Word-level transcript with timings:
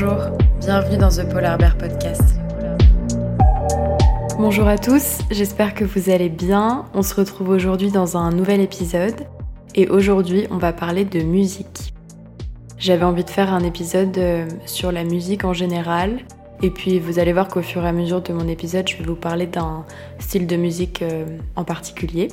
Bonjour, 0.00 0.30
bienvenue 0.60 0.96
dans 0.96 1.08
The 1.08 1.28
Polar 1.28 1.58
Bear 1.58 1.76
Podcast. 1.76 2.36
Bonjour 4.38 4.68
à 4.68 4.78
tous, 4.78 5.18
j'espère 5.28 5.74
que 5.74 5.84
vous 5.84 6.08
allez 6.08 6.28
bien. 6.28 6.84
On 6.94 7.02
se 7.02 7.16
retrouve 7.16 7.48
aujourd'hui 7.48 7.90
dans 7.90 8.16
un 8.16 8.30
nouvel 8.30 8.60
épisode 8.60 9.26
et 9.74 9.88
aujourd'hui 9.88 10.46
on 10.52 10.56
va 10.58 10.72
parler 10.72 11.04
de 11.04 11.22
musique. 11.22 11.94
J'avais 12.78 13.02
envie 13.02 13.24
de 13.24 13.30
faire 13.30 13.52
un 13.52 13.64
épisode 13.64 14.16
euh, 14.18 14.46
sur 14.66 14.92
la 14.92 15.02
musique 15.02 15.44
en 15.44 15.52
général 15.52 16.20
et 16.62 16.70
puis 16.70 17.00
vous 17.00 17.18
allez 17.18 17.32
voir 17.32 17.48
qu'au 17.48 17.62
fur 17.62 17.84
et 17.84 17.88
à 17.88 17.92
mesure 17.92 18.22
de 18.22 18.32
mon 18.32 18.46
épisode 18.46 18.88
je 18.88 18.98
vais 18.98 19.04
vous 19.04 19.16
parler 19.16 19.48
d'un 19.48 19.84
style 20.20 20.46
de 20.46 20.54
musique 20.54 21.02
euh, 21.02 21.26
en 21.56 21.64
particulier. 21.64 22.28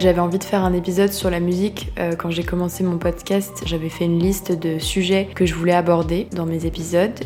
J'avais 0.00 0.20
envie 0.20 0.38
de 0.38 0.44
faire 0.44 0.64
un 0.64 0.72
épisode 0.72 1.12
sur 1.12 1.28
la 1.28 1.40
musique. 1.40 1.92
Euh, 1.98 2.16
quand 2.16 2.30
j'ai 2.30 2.42
commencé 2.42 2.82
mon 2.82 2.96
podcast, 2.96 3.64
j'avais 3.66 3.90
fait 3.90 4.06
une 4.06 4.18
liste 4.18 4.50
de 4.50 4.78
sujets 4.78 5.28
que 5.34 5.44
je 5.44 5.54
voulais 5.54 5.74
aborder 5.74 6.26
dans 6.34 6.46
mes 6.46 6.64
épisodes. 6.64 7.20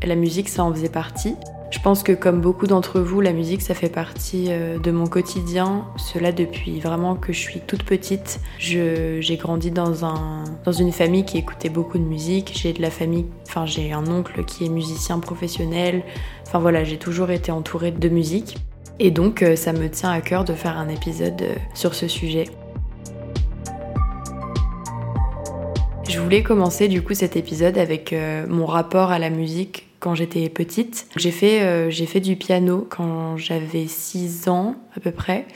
La 0.00 0.14
musique, 0.14 0.48
ça 0.48 0.62
en 0.62 0.72
faisait 0.72 0.88
partie. 0.88 1.34
Je 1.72 1.80
pense 1.80 2.04
que 2.04 2.12
comme 2.12 2.40
beaucoup 2.40 2.68
d'entre 2.68 3.00
vous, 3.00 3.20
la 3.20 3.32
musique, 3.32 3.62
ça 3.62 3.74
fait 3.74 3.88
partie 3.88 4.46
euh, 4.50 4.78
de 4.78 4.92
mon 4.92 5.08
quotidien. 5.08 5.86
Cela 5.96 6.30
depuis 6.30 6.78
vraiment 6.78 7.16
que 7.16 7.32
je 7.32 7.40
suis 7.40 7.58
toute 7.58 7.82
petite. 7.82 8.38
J'ai 8.60 9.36
grandi 9.36 9.72
dans, 9.72 10.04
un, 10.04 10.44
dans 10.64 10.70
une 10.70 10.92
famille 10.92 11.24
qui 11.24 11.38
écoutait 11.38 11.68
beaucoup 11.68 11.98
de 11.98 12.04
musique. 12.04 12.52
J'ai 12.54 12.72
de 12.72 12.80
la 12.80 12.90
famille, 12.90 13.26
enfin 13.48 13.66
j'ai 13.66 13.92
un 13.92 14.06
oncle 14.06 14.44
qui 14.44 14.66
est 14.66 14.68
musicien 14.68 15.18
professionnel. 15.18 16.04
Enfin 16.46 16.60
voilà, 16.60 16.84
j'ai 16.84 16.96
toujours 16.96 17.32
été 17.32 17.50
entourée 17.50 17.90
de 17.90 18.08
musique. 18.08 18.56
Et 19.00 19.10
donc 19.10 19.42
euh, 19.42 19.56
ça 19.56 19.72
me 19.72 19.88
tient 19.88 20.10
à 20.10 20.20
cœur 20.20 20.44
de 20.44 20.52
faire 20.52 20.78
un 20.78 20.88
épisode 20.88 21.42
euh, 21.42 21.54
sur 21.74 21.94
ce 21.94 22.06
sujet. 22.06 22.44
Je 26.08 26.20
voulais 26.20 26.42
commencer 26.42 26.86
du 26.86 27.02
coup 27.02 27.14
cet 27.14 27.36
épisode 27.36 27.76
avec 27.76 28.12
euh, 28.12 28.46
mon 28.48 28.66
rapport 28.66 29.10
à 29.10 29.18
la 29.18 29.30
musique 29.30 29.88
quand 29.98 30.14
j'étais 30.14 30.48
petite. 30.48 31.08
J'ai 31.16 31.30
fait, 31.30 31.90
j'ai 31.90 32.04
fait 32.04 32.20
du 32.20 32.36
piano 32.36 32.86
quand 32.88 33.38
j'avais 33.38 33.86
6 33.86 34.48
ans 34.48 34.76
à 34.94 35.00
peu 35.00 35.10
près. 35.10 35.46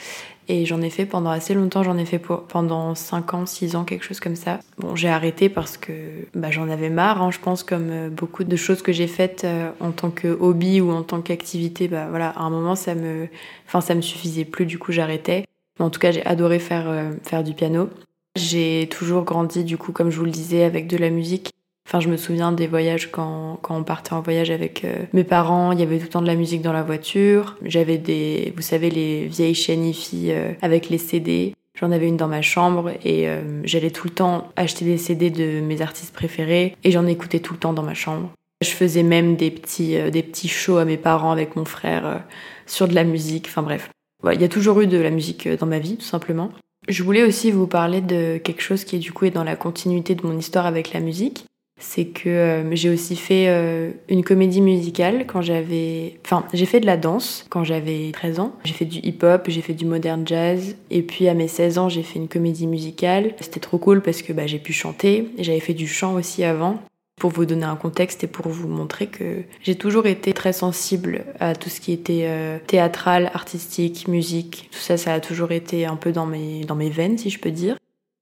Et 0.50 0.64
j'en 0.64 0.80
ai 0.80 0.88
fait 0.88 1.04
pendant 1.04 1.28
assez 1.28 1.52
longtemps, 1.52 1.82
j'en 1.82 1.98
ai 1.98 2.06
fait 2.06 2.18
pendant 2.18 2.94
5 2.94 3.34
ans, 3.34 3.44
6 3.44 3.76
ans, 3.76 3.84
quelque 3.84 4.04
chose 4.04 4.18
comme 4.18 4.34
ça. 4.34 4.60
Bon, 4.78 4.96
j'ai 4.96 5.10
arrêté 5.10 5.50
parce 5.50 5.76
que 5.76 5.92
bah, 6.34 6.50
j'en 6.50 6.70
avais 6.70 6.88
marre, 6.88 7.20
hein, 7.20 7.30
je 7.30 7.38
pense, 7.38 7.62
comme 7.62 7.90
euh, 7.90 8.08
beaucoup 8.08 8.44
de 8.44 8.56
choses 8.56 8.80
que 8.80 8.90
j'ai 8.90 9.08
faites 9.08 9.44
euh, 9.44 9.70
en 9.80 9.92
tant 9.92 10.10
que 10.10 10.28
hobby 10.28 10.80
ou 10.80 10.90
en 10.90 11.02
tant 11.02 11.20
qu'activité. 11.20 11.86
Bah, 11.86 12.06
voilà, 12.08 12.30
à 12.30 12.40
un 12.40 12.50
moment, 12.50 12.76
ça 12.76 12.94
me, 12.94 13.28
enfin, 13.66 13.82
ça 13.82 13.94
me 13.94 14.00
suffisait 14.00 14.46
plus, 14.46 14.64
du 14.64 14.78
coup, 14.78 14.90
j'arrêtais. 14.90 15.44
Mais 15.78 15.84
en 15.84 15.90
tout 15.90 16.00
cas, 16.00 16.12
j'ai 16.12 16.24
adoré 16.24 16.58
faire, 16.58 16.88
euh, 16.88 17.12
faire 17.24 17.44
du 17.44 17.52
piano. 17.52 17.90
J'ai 18.34 18.88
toujours 18.90 19.24
grandi, 19.24 19.64
du 19.64 19.76
coup, 19.76 19.92
comme 19.92 20.10
je 20.10 20.18
vous 20.18 20.24
le 20.24 20.30
disais, 20.30 20.64
avec 20.64 20.86
de 20.86 20.96
la 20.96 21.10
musique. 21.10 21.52
Enfin, 21.88 22.00
je 22.00 22.10
me 22.10 22.18
souviens 22.18 22.52
des 22.52 22.66
voyages 22.66 23.10
quand, 23.10 23.58
quand 23.62 23.74
on 23.74 23.82
partait 23.82 24.12
en 24.12 24.20
voyage 24.20 24.50
avec 24.50 24.84
euh, 24.84 24.94
mes 25.14 25.24
parents. 25.24 25.72
Il 25.72 25.80
y 25.80 25.82
avait 25.82 25.96
tout 25.96 26.04
le 26.04 26.10
temps 26.10 26.20
de 26.20 26.26
la 26.26 26.34
musique 26.34 26.60
dans 26.60 26.74
la 26.74 26.82
voiture. 26.82 27.56
J'avais 27.64 27.96
des, 27.96 28.52
vous 28.54 28.60
savez, 28.60 28.90
les 28.90 29.26
vieilles 29.26 29.54
chaînes 29.54 29.90
euh, 30.14 30.52
avec 30.60 30.90
les 30.90 30.98
CD. 30.98 31.54
J'en 31.80 31.90
avais 31.90 32.06
une 32.06 32.18
dans 32.18 32.28
ma 32.28 32.42
chambre 32.42 32.90
et 33.06 33.26
euh, 33.26 33.62
j'allais 33.64 33.90
tout 33.90 34.06
le 34.06 34.12
temps 34.12 34.48
acheter 34.56 34.84
des 34.84 34.98
CD 34.98 35.30
de 35.30 35.60
mes 35.62 35.80
artistes 35.80 36.12
préférés 36.12 36.76
et 36.84 36.90
j'en 36.90 37.06
écoutais 37.06 37.40
tout 37.40 37.54
le 37.54 37.58
temps 37.58 37.72
dans 37.72 37.82
ma 37.82 37.94
chambre. 37.94 38.32
Je 38.62 38.68
faisais 38.68 39.02
même 39.02 39.36
des 39.36 39.50
petits, 39.50 39.96
des 40.10 40.22
petits 40.22 40.48
shows 40.48 40.76
à 40.76 40.84
mes 40.84 40.98
parents 40.98 41.32
avec 41.32 41.56
mon 41.56 41.64
frère 41.64 42.22
sur 42.66 42.86
de 42.86 42.94
la 42.94 43.04
musique. 43.04 43.46
Enfin 43.46 43.62
bref, 43.62 43.88
il 44.30 44.40
y 44.40 44.44
a 44.44 44.48
toujours 44.48 44.80
eu 44.80 44.88
de 44.88 44.98
la 44.98 45.10
musique 45.10 45.48
dans 45.48 45.66
ma 45.66 45.78
vie, 45.78 45.96
tout 45.96 46.04
simplement. 46.04 46.50
Je 46.88 47.02
voulais 47.02 47.22
aussi 47.22 47.50
vous 47.50 47.68
parler 47.68 48.02
de 48.02 48.36
quelque 48.36 48.62
chose 48.62 48.84
qui 48.84 48.98
du 48.98 49.12
coup 49.12 49.24
est 49.24 49.30
dans 49.30 49.44
la 49.44 49.56
continuité 49.56 50.14
de 50.16 50.26
mon 50.26 50.36
histoire 50.36 50.66
avec 50.66 50.92
la 50.92 51.00
musique 51.00 51.44
c'est 51.78 52.06
que 52.06 52.28
euh, 52.28 52.74
j'ai 52.74 52.90
aussi 52.90 53.16
fait 53.16 53.46
euh, 53.48 53.92
une 54.08 54.24
comédie 54.24 54.60
musicale 54.60 55.26
quand 55.26 55.42
j'avais... 55.42 56.18
Enfin, 56.24 56.44
j'ai 56.52 56.66
fait 56.66 56.80
de 56.80 56.86
la 56.86 56.96
danse 56.96 57.46
quand 57.50 57.64
j'avais 57.64 58.10
13 58.12 58.40
ans. 58.40 58.52
J'ai 58.64 58.74
fait 58.74 58.84
du 58.84 58.98
hip-hop, 58.98 59.44
j'ai 59.48 59.62
fait 59.62 59.74
du 59.74 59.84
modern 59.84 60.26
jazz. 60.26 60.76
Et 60.90 61.02
puis 61.02 61.28
à 61.28 61.34
mes 61.34 61.48
16 61.48 61.78
ans, 61.78 61.88
j'ai 61.88 62.02
fait 62.02 62.18
une 62.18 62.28
comédie 62.28 62.66
musicale. 62.66 63.34
C'était 63.40 63.60
trop 63.60 63.78
cool 63.78 64.02
parce 64.02 64.22
que 64.22 64.32
bah, 64.32 64.46
j'ai 64.46 64.58
pu 64.58 64.72
chanter. 64.72 65.30
J'avais 65.38 65.60
fait 65.60 65.74
du 65.74 65.86
chant 65.86 66.14
aussi 66.14 66.44
avant. 66.44 66.82
Pour 67.20 67.30
vous 67.30 67.46
donner 67.46 67.64
un 67.64 67.74
contexte 67.74 68.22
et 68.22 68.28
pour 68.28 68.48
vous 68.48 68.68
montrer 68.68 69.08
que 69.08 69.42
j'ai 69.60 69.74
toujours 69.74 70.06
été 70.06 70.32
très 70.32 70.52
sensible 70.52 71.24
à 71.40 71.56
tout 71.56 71.68
ce 71.68 71.80
qui 71.80 71.92
était 71.92 72.26
euh, 72.26 72.58
théâtral, 72.64 73.32
artistique, 73.34 74.06
musique. 74.06 74.68
Tout 74.70 74.78
ça, 74.78 74.96
ça 74.96 75.14
a 75.14 75.20
toujours 75.20 75.50
été 75.50 75.84
un 75.84 75.96
peu 75.96 76.12
dans 76.12 76.26
mes, 76.26 76.60
dans 76.60 76.76
mes 76.76 76.90
veines, 76.90 77.18
si 77.18 77.30
je 77.30 77.40
peux 77.40 77.50
dire. 77.50 77.76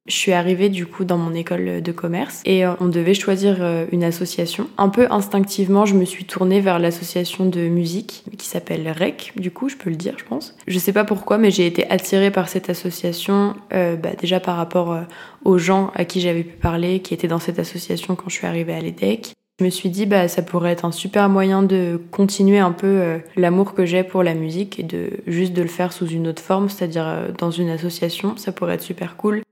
Je 0.08 0.14
suis 0.14 0.32
arrivée 0.32 0.68
du 0.68 0.86
coup 0.86 1.04
dans 1.04 1.18
mon 1.18 1.34
école 1.34 1.82
de 1.82 1.92
commerce 1.92 2.40
et 2.44 2.64
euh, 2.64 2.74
on 2.80 2.86
devait 2.86 3.14
choisir 3.14 3.56
euh, 3.60 3.86
une 3.90 4.04
association. 4.04 4.68
Un 4.78 4.88
peu 4.88 5.08
instinctivement, 5.10 5.84
je 5.84 5.94
me 5.94 6.04
suis 6.04 6.24
tournée 6.24 6.60
vers 6.60 6.78
l'association 6.78 7.46
de 7.46 7.62
musique 7.62 8.22
qui 8.38 8.46
s'appelle 8.46 8.88
REC, 8.88 9.32
du 9.36 9.50
coup, 9.50 9.68
je 9.68 9.76
peux 9.76 9.90
le 9.90 9.96
dire, 9.96 10.14
je 10.16 10.24
pense. 10.24 10.54
Je 10.68 10.78
sais 10.78 10.92
pas 10.92 11.04
pourquoi, 11.04 11.38
mais 11.38 11.50
j'ai 11.50 11.66
été 11.66 11.90
attirée 11.90 12.30
par 12.30 12.48
cette 12.48 12.70
association, 12.70 13.54
euh, 13.72 13.96
bah, 13.96 14.10
déjà 14.16 14.38
par 14.38 14.56
rapport 14.56 14.96
aux 15.44 15.58
gens 15.58 15.90
à 15.94 16.04
qui 16.04 16.20
j'avais 16.20 16.44
pu 16.44 16.56
parler, 16.56 17.00
qui 17.00 17.12
étaient 17.12 17.28
dans 17.28 17.40
cette 17.40 17.58
association 17.58 18.14
quand 18.14 18.28
je 18.28 18.36
suis 18.36 18.46
arrivée 18.46 18.74
à 18.74 18.80
l'EDEC. 18.80 19.32
Je 19.58 19.64
me 19.64 19.70
suis 19.70 19.88
dit, 19.88 20.06
bah, 20.06 20.28
ça 20.28 20.42
pourrait 20.42 20.70
être 20.70 20.84
un 20.84 20.92
super 20.92 21.28
moyen 21.28 21.62
de 21.64 22.00
continuer 22.12 22.58
un 22.58 22.72
peu 22.72 23.18
l'amour 23.36 23.74
que 23.74 23.86
j'ai 23.86 24.04
pour 24.04 24.22
la 24.22 24.34
musique 24.34 24.78
et 24.78 24.82
de 24.82 25.10
juste 25.26 25.52
de 25.52 25.62
le 25.62 25.68
faire 25.68 25.92
sous 25.92 26.06
une 26.06 26.28
autre 26.28 26.42
forme, 26.42 26.68
c'est-à-dire 26.68 27.28
dans 27.38 27.50
une 27.50 27.70
association, 27.70 28.36
ça 28.36 28.52
pourrait 28.52 28.74
être 28.74 28.82
super 28.82 29.16
cool 29.16 29.42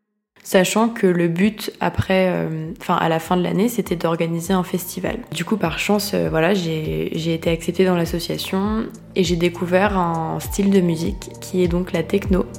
sachant 0.45 0.89
que 0.91 1.09
le 1.09 1.27
but 1.27 1.73
après, 1.81 2.29
euh, 2.29 2.71
enfin 2.81 2.95
à 2.95 3.09
la 3.09 3.19
fin 3.19 3.37
de 3.37 3.43
l'année, 3.43 3.69
c'était 3.69 3.97
d'organiser 3.97 4.53
un 4.53 4.63
festival. 4.63 5.17
Du 5.33 5.45
coup, 5.45 5.57
par 5.57 5.81
chance, 5.81 6.13
euh, 6.15 6.29
voilà, 6.31 6.55
j'ai 6.55 7.35
été 7.35 7.51
acceptée 7.51 7.85
dans 7.85 7.97
l'association 7.97 8.87
et 9.17 9.25
j'ai 9.25 9.37
découvert 9.37 9.99
un 9.99 10.39
style 10.39 10.71
de 10.71 10.81
musique 10.81 11.31
qui 11.41 11.65
est 11.65 11.69
donc 11.69 11.93
la 11.93 12.05
techno. 12.05 12.47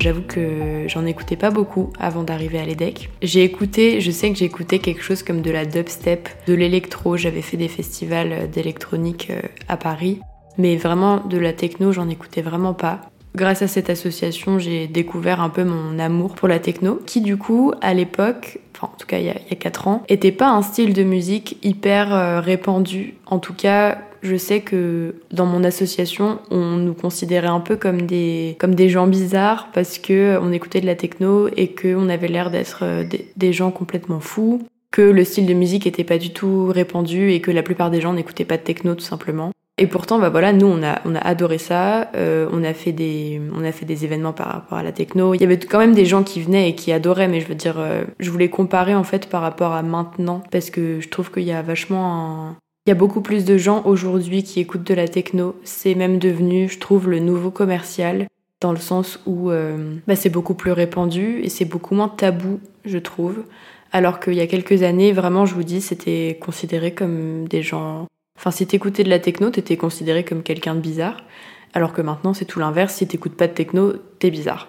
J'avoue 0.00 0.22
que 0.22 0.86
j'en 0.88 1.04
écoutais 1.04 1.36
pas 1.36 1.50
beaucoup 1.50 1.92
avant 2.00 2.22
d'arriver 2.22 2.58
à 2.58 2.64
l'EDEC. 2.64 3.10
J'ai 3.20 3.44
écouté, 3.44 4.00
je 4.00 4.10
sais 4.10 4.30
que 4.32 4.38
j'ai 4.38 4.46
écouté 4.46 4.78
quelque 4.78 5.02
chose 5.02 5.22
comme 5.22 5.42
de 5.42 5.50
la 5.50 5.66
dubstep, 5.66 6.26
de 6.46 6.54
l'électro. 6.54 7.18
J'avais 7.18 7.42
fait 7.42 7.58
des 7.58 7.68
festivals 7.68 8.48
d'électronique 8.50 9.28
euh, 9.28 9.42
à 9.68 9.76
Paris. 9.76 10.20
Mais 10.60 10.76
vraiment, 10.76 11.22
de 11.26 11.38
la 11.38 11.54
techno, 11.54 11.90
j'en 11.90 12.10
écoutais 12.10 12.42
vraiment 12.42 12.74
pas. 12.74 13.00
Grâce 13.34 13.62
à 13.62 13.68
cette 13.68 13.88
association, 13.88 14.58
j'ai 14.58 14.88
découvert 14.88 15.40
un 15.40 15.48
peu 15.48 15.64
mon 15.64 15.98
amour 15.98 16.34
pour 16.34 16.48
la 16.48 16.58
techno, 16.58 17.00
qui 17.06 17.22
du 17.22 17.38
coup, 17.38 17.72
à 17.80 17.94
l'époque, 17.94 18.58
enfin 18.76 18.90
en 18.92 18.96
tout 18.98 19.06
cas 19.06 19.18
il 19.18 19.24
y, 19.24 19.30
a, 19.30 19.54
4 19.54 19.88
ans, 19.88 20.02
était 20.08 20.32
pas 20.32 20.50
un 20.50 20.62
style 20.62 20.92
de 20.92 21.02
musique 21.02 21.56
hyper 21.62 22.12
euh, 22.12 22.40
répandu. 22.40 23.14
En 23.26 23.38
tout 23.38 23.54
cas, 23.54 23.98
je 24.22 24.36
sais 24.36 24.60
que 24.60 25.14
dans 25.32 25.46
mon 25.46 25.64
association, 25.64 26.40
on 26.50 26.76
nous 26.76 26.92
considérait 26.92 27.46
un 27.46 27.60
peu 27.60 27.76
comme 27.76 28.02
des, 28.02 28.56
comme 28.58 28.74
des 28.74 28.90
gens 28.90 29.06
bizarres 29.06 29.68
parce 29.72 29.98
que 29.98 30.38
on 30.42 30.52
écoutait 30.52 30.82
de 30.82 30.86
la 30.86 30.96
techno 30.96 31.48
et 31.56 31.68
qu'on 31.68 32.10
avait 32.10 32.28
l'air 32.28 32.50
d'être 32.50 32.80
euh, 32.82 33.04
des, 33.36 33.52
gens 33.52 33.70
complètement 33.70 34.20
fous, 34.20 34.60
que 34.90 35.02
le 35.02 35.24
style 35.24 35.46
de 35.46 35.54
musique 35.54 35.86
était 35.86 36.04
pas 36.04 36.18
du 36.18 36.32
tout 36.32 36.66
répandu 36.66 37.30
et 37.30 37.40
que 37.40 37.50
la 37.50 37.62
plupart 37.62 37.90
des 37.90 38.00
gens 38.00 38.12
n'écoutaient 38.12 38.44
pas 38.44 38.56
de 38.56 38.62
techno 38.62 38.94
tout 38.94 39.04
simplement. 39.04 39.52
Et 39.80 39.86
pourtant, 39.86 40.18
bah 40.18 40.28
voilà, 40.28 40.52
nous 40.52 40.66
on 40.66 40.82
a 40.82 41.00
on 41.06 41.14
a 41.14 41.18
adoré 41.18 41.56
ça. 41.56 42.10
Euh, 42.14 42.46
on 42.52 42.62
a 42.62 42.74
fait 42.74 42.92
des 42.92 43.40
on 43.56 43.64
a 43.64 43.72
fait 43.72 43.86
des 43.86 44.04
événements 44.04 44.34
par 44.34 44.48
rapport 44.48 44.76
à 44.76 44.82
la 44.82 44.92
techno. 44.92 45.32
Il 45.32 45.40
y 45.40 45.44
avait 45.44 45.58
quand 45.58 45.78
même 45.78 45.94
des 45.94 46.04
gens 46.04 46.22
qui 46.22 46.42
venaient 46.42 46.68
et 46.68 46.74
qui 46.74 46.92
adoraient, 46.92 47.28
mais 47.28 47.40
je 47.40 47.48
veux 47.48 47.54
dire, 47.54 47.76
euh, 47.78 48.04
je 48.18 48.30
voulais 48.30 48.50
comparer 48.50 48.94
en 48.94 49.04
fait 49.04 49.26
par 49.30 49.40
rapport 49.40 49.72
à 49.72 49.82
maintenant 49.82 50.42
parce 50.50 50.68
que 50.68 51.00
je 51.00 51.08
trouve 51.08 51.32
qu'il 51.32 51.44
y 51.44 51.52
a 51.52 51.62
vachement 51.62 52.56
il 52.86 52.90
y 52.90 52.92
a 52.92 52.94
beaucoup 52.94 53.22
plus 53.22 53.46
de 53.46 53.56
gens 53.56 53.82
aujourd'hui 53.86 54.42
qui 54.42 54.60
écoutent 54.60 54.86
de 54.86 54.94
la 54.94 55.08
techno. 55.08 55.56
C'est 55.64 55.94
même 55.94 56.18
devenu, 56.18 56.68
je 56.68 56.78
trouve, 56.78 57.08
le 57.08 57.18
nouveau 57.18 57.50
commercial 57.50 58.26
dans 58.60 58.72
le 58.72 58.78
sens 58.78 59.18
où 59.24 59.50
euh, 59.50 59.94
bah, 60.06 60.16
c'est 60.16 60.28
beaucoup 60.28 60.54
plus 60.54 60.72
répandu 60.72 61.40
et 61.42 61.48
c'est 61.48 61.64
beaucoup 61.64 61.94
moins 61.94 62.08
tabou, 62.08 62.60
je 62.84 62.98
trouve. 62.98 63.44
Alors 63.92 64.20
qu'il 64.20 64.34
y 64.34 64.40
a 64.40 64.46
quelques 64.46 64.82
années, 64.82 65.12
vraiment, 65.12 65.46
je 65.46 65.54
vous 65.54 65.62
dis, 65.62 65.80
c'était 65.80 66.38
considéré 66.40 66.92
comme 66.92 67.48
des 67.48 67.62
gens 67.62 68.06
Enfin, 68.40 68.52
si 68.52 68.66
t'écoutais 68.66 69.04
de 69.04 69.10
la 69.10 69.18
techno, 69.18 69.50
t'étais 69.50 69.76
considéré 69.76 70.24
comme 70.24 70.42
quelqu'un 70.42 70.74
de 70.74 70.80
bizarre. 70.80 71.18
Alors 71.74 71.92
que 71.92 72.00
maintenant, 72.00 72.32
c'est 72.32 72.46
tout 72.46 72.58
l'inverse. 72.58 72.94
Si 72.94 73.06
t'écoutes 73.06 73.34
pas 73.34 73.46
de 73.46 73.52
techno, 73.52 73.92
t'es 74.18 74.30
bizarre. 74.30 74.68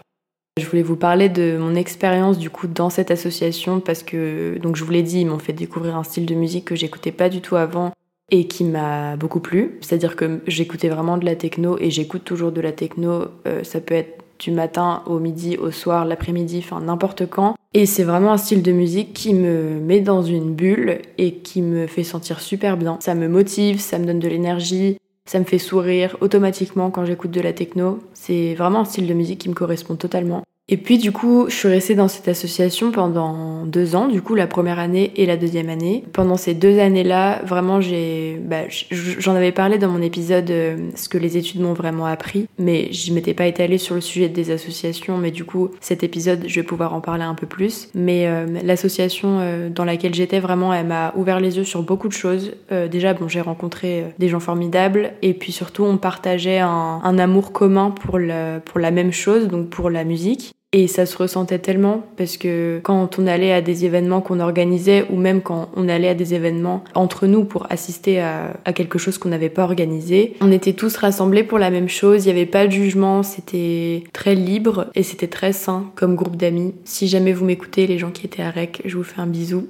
Je 0.59 0.65
voulais 0.65 0.81
vous 0.81 0.97
parler 0.97 1.29
de 1.29 1.57
mon 1.57 1.75
expérience 1.75 2.37
du 2.37 2.49
coup 2.49 2.67
dans 2.67 2.89
cette 2.89 3.11
association 3.11 3.79
parce 3.79 4.03
que, 4.03 4.57
donc 4.61 4.75
je 4.75 4.83
vous 4.83 4.91
l'ai 4.91 5.03
dit, 5.03 5.21
ils 5.21 5.25
m'ont 5.25 5.39
fait 5.39 5.53
découvrir 5.53 5.95
un 5.95 6.03
style 6.03 6.25
de 6.25 6.35
musique 6.35 6.65
que 6.65 6.75
j'écoutais 6.75 7.13
pas 7.13 7.29
du 7.29 7.39
tout 7.39 7.55
avant 7.55 7.93
et 8.29 8.45
qui 8.45 8.65
m'a 8.65 9.15
beaucoup 9.15 9.39
plu. 9.39 9.77
C'est-à-dire 9.79 10.17
que 10.17 10.41
j'écoutais 10.47 10.89
vraiment 10.89 11.17
de 11.17 11.23
la 11.23 11.37
techno 11.37 11.77
et 11.79 11.91
j'écoute 11.91 12.25
toujours 12.25 12.51
de 12.51 12.59
la 12.59 12.73
techno. 12.73 13.27
Euh, 13.47 13.63
ça 13.63 13.79
peut 13.79 13.95
être 13.95 14.21
du 14.41 14.51
matin 14.51 15.03
au 15.05 15.19
midi, 15.19 15.57
au 15.57 15.71
soir, 15.71 16.03
l'après-midi, 16.05 16.61
enfin 16.63 16.81
n'importe 16.81 17.29
quand. 17.29 17.55
Et 17.73 17.85
c'est 17.85 18.03
vraiment 18.03 18.33
un 18.33 18.37
style 18.37 18.63
de 18.63 18.71
musique 18.71 19.13
qui 19.13 19.33
me 19.33 19.79
met 19.79 20.01
dans 20.01 20.23
une 20.23 20.53
bulle 20.53 20.99
et 21.17 21.35
qui 21.35 21.61
me 21.61 21.87
fait 21.87 22.03
sentir 22.03 22.41
super 22.41 22.75
bien. 22.75 22.97
Ça 22.99 23.15
me 23.15 23.29
motive, 23.29 23.79
ça 23.79 23.97
me 23.99 24.05
donne 24.05 24.19
de 24.19 24.27
l'énergie, 24.27 24.97
ça 25.25 25.39
me 25.39 25.45
fait 25.45 25.59
sourire 25.59 26.17
automatiquement 26.19 26.89
quand 26.89 27.05
j'écoute 27.05 27.31
de 27.31 27.39
la 27.39 27.53
techno. 27.53 27.99
C'est 28.13 28.55
vraiment 28.55 28.81
un 28.81 28.85
style 28.85 29.07
de 29.07 29.13
musique 29.13 29.39
qui 29.39 29.49
me 29.49 29.53
correspond 29.53 29.95
totalement. 29.95 30.43
Et 30.71 30.77
puis 30.77 30.97
du 30.97 31.11
coup, 31.11 31.47
je 31.49 31.53
suis 31.53 31.67
restée 31.67 31.95
dans 31.95 32.07
cette 32.07 32.29
association 32.29 32.91
pendant 32.91 33.65
deux 33.65 33.93
ans, 33.93 34.07
du 34.07 34.21
coup 34.21 34.35
la 34.35 34.47
première 34.47 34.79
année 34.79 35.11
et 35.17 35.25
la 35.25 35.35
deuxième 35.35 35.67
année. 35.69 36.05
Pendant 36.13 36.37
ces 36.37 36.53
deux 36.53 36.79
années-là, 36.79 37.41
vraiment 37.43 37.81
j'ai, 37.81 38.39
bah, 38.41 38.61
j'en 38.89 39.35
avais 39.35 39.51
parlé 39.51 39.77
dans 39.77 39.89
mon 39.89 40.01
épisode 40.01 40.49
euh, 40.49 40.77
ce 40.95 41.09
que 41.09 41.17
les 41.17 41.35
études 41.35 41.59
m'ont 41.59 41.73
vraiment 41.73 42.05
appris, 42.05 42.47
mais 42.57 42.89
je 42.93 43.11
m'étais 43.11 43.33
pas 43.33 43.47
étalée 43.47 43.77
sur 43.77 43.95
le 43.95 44.01
sujet 44.01 44.29
des 44.29 44.49
associations, 44.49 45.17
mais 45.17 45.31
du 45.31 45.43
coup 45.43 45.71
cet 45.81 46.03
épisode 46.03 46.45
je 46.47 46.61
vais 46.61 46.65
pouvoir 46.65 46.93
en 46.93 47.01
parler 47.01 47.23
un 47.23 47.35
peu 47.35 47.47
plus. 47.47 47.89
Mais 47.93 48.27
euh, 48.27 48.45
l'association 48.63 49.39
euh, 49.41 49.69
dans 49.69 49.83
laquelle 49.83 50.13
j'étais 50.13 50.39
vraiment, 50.39 50.73
elle 50.73 50.87
m'a 50.87 51.11
ouvert 51.17 51.41
les 51.41 51.57
yeux 51.57 51.65
sur 51.65 51.83
beaucoup 51.83 52.07
de 52.07 52.13
choses. 52.13 52.53
déjà 52.89 53.13
bon, 53.13 53.27
j'ai 53.27 53.41
rencontré 53.41 54.05
des 54.19 54.29
gens 54.29 54.39
formidables 54.39 55.11
et 55.21 55.33
puis 55.33 55.51
surtout 55.51 55.83
on 55.83 55.97
partageait 55.97 56.59
un, 56.59 57.01
un 57.03 57.19
amour 57.19 57.51
commun 57.51 57.91
pour 57.91 58.17
le, 58.17 58.59
pour 58.63 58.79
la 58.79 58.91
même 58.91 59.11
chose, 59.11 59.49
donc 59.49 59.67
pour 59.67 59.89
la 59.89 60.05
musique. 60.05 60.53
Et 60.73 60.87
ça 60.87 61.05
se 61.05 61.17
ressentait 61.17 61.59
tellement 61.59 62.05
parce 62.15 62.37
que 62.37 62.79
quand 62.81 63.19
on 63.19 63.27
allait 63.27 63.51
à 63.51 63.61
des 63.61 63.83
événements 63.83 64.21
qu'on 64.21 64.39
organisait 64.39 65.05
ou 65.09 65.17
même 65.17 65.41
quand 65.41 65.69
on 65.75 65.89
allait 65.89 66.07
à 66.07 66.13
des 66.13 66.33
événements 66.33 66.85
entre 66.95 67.27
nous 67.27 67.43
pour 67.43 67.69
assister 67.69 68.21
à, 68.21 68.53
quelque 68.73 68.97
chose 68.97 69.17
qu'on 69.17 69.27
n'avait 69.27 69.49
pas 69.49 69.65
organisé, 69.65 70.37
on 70.39 70.49
était 70.49 70.71
tous 70.71 70.95
rassemblés 70.95 71.43
pour 71.43 71.59
la 71.59 71.71
même 71.71 71.89
chose, 71.89 72.23
il 72.23 72.27
n'y 72.27 72.39
avait 72.39 72.45
pas 72.45 72.67
de 72.67 72.71
jugement, 72.71 73.21
c'était 73.21 74.05
très 74.13 74.33
libre 74.33 74.87
et 74.95 75.03
c'était 75.03 75.27
très 75.27 75.51
sain 75.51 75.91
comme 75.95 76.15
groupe 76.15 76.37
d'amis. 76.37 76.73
Si 76.85 77.09
jamais 77.09 77.33
vous 77.33 77.43
m'écoutez, 77.43 77.85
les 77.85 77.97
gens 77.97 78.11
qui 78.11 78.25
étaient 78.25 78.43
à 78.43 78.51
REC, 78.51 78.81
je 78.85 78.95
vous 78.95 79.03
fais 79.03 79.19
un 79.19 79.27
bisou. 79.27 79.67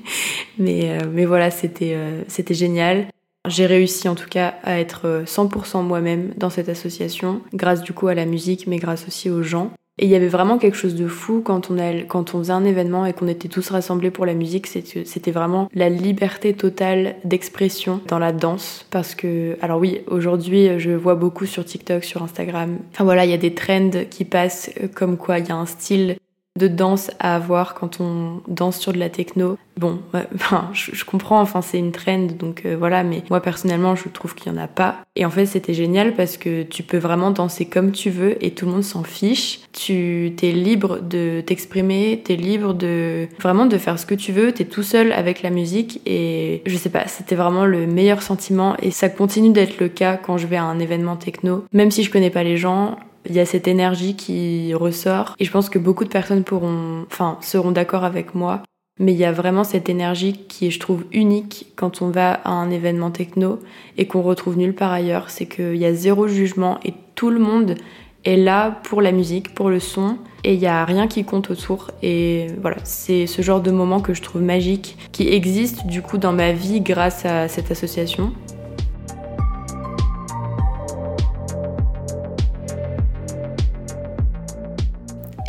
mais, 0.58 0.98
euh, 0.98 1.00
mais 1.12 1.26
voilà, 1.26 1.50
c'était 1.50 1.92
euh, 1.94 2.22
c'était 2.26 2.54
génial. 2.54 3.08
J'ai 3.46 3.66
réussi 3.66 4.08
en 4.08 4.14
tout 4.14 4.28
cas 4.30 4.54
à 4.62 4.80
être 4.80 5.24
100% 5.26 5.82
moi-même 5.82 6.32
dans 6.38 6.50
cette 6.50 6.70
association, 6.70 7.42
grâce 7.52 7.82
du 7.82 7.92
coup 7.92 8.08
à 8.08 8.14
la 8.14 8.24
musique, 8.24 8.66
mais 8.66 8.78
grâce 8.78 9.06
aussi 9.06 9.28
aux 9.28 9.42
gens. 9.42 9.72
Et 9.98 10.04
il 10.04 10.10
y 10.10 10.14
avait 10.14 10.28
vraiment 10.28 10.58
quelque 10.58 10.76
chose 10.76 10.94
de 10.94 11.06
fou 11.08 11.42
quand 11.44 11.70
on, 11.70 11.78
a, 11.78 12.02
quand 12.06 12.34
on 12.34 12.38
faisait 12.38 12.52
un 12.52 12.64
événement 12.64 13.04
et 13.06 13.12
qu'on 13.12 13.26
était 13.26 13.48
tous 13.48 13.68
rassemblés 13.70 14.10
pour 14.10 14.26
la 14.26 14.34
musique. 14.34 14.66
C'était 14.66 15.30
vraiment 15.30 15.68
la 15.74 15.88
liberté 15.88 16.54
totale 16.54 17.16
d'expression 17.24 18.00
dans 18.06 18.18
la 18.18 18.32
danse. 18.32 18.86
Parce 18.90 19.14
que, 19.14 19.56
alors 19.60 19.80
oui, 19.80 20.00
aujourd'hui, 20.06 20.78
je 20.78 20.90
vois 20.92 21.16
beaucoup 21.16 21.46
sur 21.46 21.64
TikTok, 21.64 22.04
sur 22.04 22.22
Instagram. 22.22 22.78
Enfin 22.92 23.04
voilà, 23.04 23.24
il 23.24 23.30
y 23.30 23.34
a 23.34 23.38
des 23.38 23.54
trends 23.54 23.90
qui 24.10 24.24
passent 24.24 24.70
euh, 24.82 24.88
comme 24.92 25.16
quoi 25.16 25.38
il 25.38 25.48
y 25.48 25.52
a 25.52 25.56
un 25.56 25.66
style 25.66 26.17
de 26.58 26.68
danse 26.68 27.10
à 27.18 27.34
avoir 27.34 27.74
quand 27.74 28.00
on 28.00 28.40
danse 28.48 28.78
sur 28.78 28.92
de 28.92 28.98
la 28.98 29.08
techno. 29.08 29.56
Bon, 29.78 30.00
je, 30.72 31.04
comprends, 31.04 31.40
enfin 31.40 31.62
c'est 31.62 31.78
une 31.78 31.92
trend, 31.92 32.26
donc 32.38 32.62
euh, 32.66 32.76
voilà, 32.76 33.04
mais 33.04 33.22
moi 33.30 33.40
personnellement 33.40 33.94
je 33.94 34.08
trouve 34.08 34.34
qu'il 34.34 34.52
y 34.52 34.54
en 34.54 34.58
a 34.58 34.66
pas. 34.66 34.96
Et 35.14 35.24
en 35.24 35.30
fait 35.30 35.46
c'était 35.46 35.72
génial 35.72 36.14
parce 36.14 36.36
que 36.36 36.64
tu 36.64 36.82
peux 36.82 36.98
vraiment 36.98 37.30
danser 37.30 37.64
comme 37.64 37.92
tu 37.92 38.10
veux 38.10 38.44
et 38.44 38.50
tout 38.50 38.66
le 38.66 38.72
monde 38.72 38.82
s'en 38.82 39.04
fiche. 39.04 39.60
Tu 39.72 40.32
t'es 40.36 40.50
libre 40.50 40.98
de 41.00 41.40
t'exprimer, 41.46 42.20
t'es 42.24 42.34
libre 42.34 42.74
de 42.74 43.28
vraiment 43.40 43.66
de 43.66 43.78
faire 43.78 43.98
ce 43.98 44.06
que 44.06 44.16
tu 44.16 44.32
veux, 44.32 44.50
t'es 44.50 44.64
tout 44.64 44.82
seul 44.82 45.12
avec 45.12 45.42
la 45.42 45.50
musique 45.50 46.00
et 46.04 46.62
je 46.66 46.76
sais 46.76 46.90
pas, 46.90 47.06
c'était 47.06 47.36
vraiment 47.36 47.64
le 47.64 47.86
meilleur 47.86 48.20
sentiment 48.22 48.76
et 48.82 48.90
ça 48.90 49.08
continue 49.08 49.50
d'être 49.50 49.78
le 49.78 49.88
cas 49.88 50.16
quand 50.16 50.38
je 50.38 50.48
vais 50.48 50.56
à 50.56 50.64
un 50.64 50.80
événement 50.80 51.16
techno. 51.16 51.64
Même 51.72 51.92
si 51.92 52.02
je 52.02 52.10
connais 52.10 52.30
pas 52.30 52.42
les 52.42 52.56
gens, 52.56 52.98
il 53.28 53.34
y 53.34 53.40
a 53.40 53.46
cette 53.46 53.68
énergie 53.68 54.16
qui 54.16 54.74
ressort 54.74 55.34
et 55.38 55.44
je 55.44 55.50
pense 55.50 55.68
que 55.68 55.78
beaucoup 55.78 56.04
de 56.04 56.08
personnes 56.08 56.44
pourront, 56.44 57.04
enfin, 57.10 57.38
seront 57.40 57.72
d'accord 57.72 58.04
avec 58.04 58.34
moi. 58.34 58.62
Mais 59.00 59.12
il 59.12 59.18
y 59.18 59.24
a 59.24 59.32
vraiment 59.32 59.62
cette 59.62 59.88
énergie 59.88 60.32
qui 60.48 60.72
je 60.72 60.80
trouve, 60.80 61.04
unique 61.12 61.72
quand 61.76 62.02
on 62.02 62.08
va 62.08 62.32
à 62.32 62.50
un 62.50 62.70
événement 62.70 63.12
techno 63.12 63.60
et 63.96 64.08
qu'on 64.08 64.22
retrouve 64.22 64.58
nulle 64.58 64.74
part 64.74 64.92
ailleurs. 64.92 65.30
C'est 65.30 65.46
qu'il 65.46 65.76
y 65.76 65.84
a 65.84 65.94
zéro 65.94 66.26
jugement 66.26 66.80
et 66.84 66.94
tout 67.14 67.30
le 67.30 67.38
monde 67.38 67.76
est 68.24 68.36
là 68.36 68.80
pour 68.82 69.00
la 69.00 69.12
musique, 69.12 69.54
pour 69.54 69.70
le 69.70 69.78
son, 69.78 70.18
et 70.44 70.54
il 70.54 70.58
n'y 70.58 70.66
a 70.66 70.84
rien 70.84 71.06
qui 71.06 71.24
compte 71.24 71.50
autour. 71.50 71.90
Et 72.02 72.48
voilà, 72.60 72.78
c'est 72.84 73.26
ce 73.26 73.42
genre 73.42 73.60
de 73.60 73.70
moment 73.70 74.00
que 74.00 74.14
je 74.14 74.22
trouve 74.22 74.42
magique, 74.42 74.96
qui 75.12 75.28
existe 75.28 75.86
du 75.86 76.02
coup 76.02 76.18
dans 76.18 76.32
ma 76.32 76.52
vie 76.52 76.80
grâce 76.80 77.24
à 77.24 77.48
cette 77.48 77.70
association. 77.70 78.32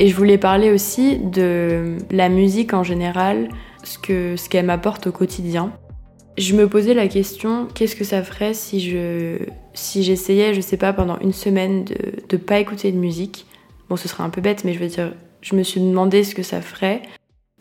Et 0.01 0.07
je 0.07 0.15
voulais 0.15 0.37
parler 0.37 0.71
aussi 0.71 1.17
de 1.17 1.97
la 2.09 2.29
musique 2.29 2.73
en 2.73 2.83
général, 2.83 3.49
ce 3.83 3.99
que 3.99 4.37
ce 4.37 4.47
qu'elle 4.47 4.65
m'apporte 4.65 5.07
au 5.07 5.11
quotidien. 5.11 5.73
Je 6.37 6.55
me 6.55 6.69
posais 6.69 6.93
la 6.93 7.09
question 7.09 7.67
qu'est-ce 7.75 7.97
que 7.97 8.05
ça 8.05 8.23
ferait 8.23 8.53
si 8.53 8.79
je 8.79 9.39
si 9.73 10.03
j'essayais, 10.03 10.53
je 10.53 10.61
sais 10.61 10.77
pas, 10.77 10.93
pendant 10.93 11.19
une 11.19 11.33
semaine 11.33 11.83
de 11.83 11.95
ne 12.31 12.37
pas 12.37 12.59
écouter 12.59 12.93
de 12.93 12.97
musique? 12.97 13.45
Bon, 13.89 13.97
ce 13.97 14.07
serait 14.07 14.23
un 14.23 14.29
peu 14.29 14.39
bête, 14.39 14.63
mais 14.63 14.73
je 14.73 14.79
veux 14.79 14.87
dire, 14.87 15.11
je 15.41 15.53
me 15.53 15.63
suis 15.63 15.81
demandé 15.81 16.23
ce 16.23 16.33
que 16.33 16.43
ça 16.43 16.61
ferait. 16.61 17.01